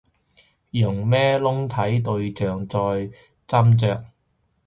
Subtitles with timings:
[0.71, 2.77] 用咩窿睇對象再
[3.45, 4.03] 斟酌